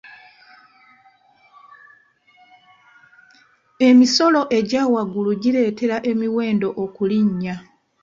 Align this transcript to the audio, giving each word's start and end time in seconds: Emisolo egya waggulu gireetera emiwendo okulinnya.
Emisolo 3.87 4.41
egya 4.57 4.83
waggulu 4.93 5.31
gireetera 5.41 5.95
emiwendo 6.11 6.67
okulinnya. 6.83 7.55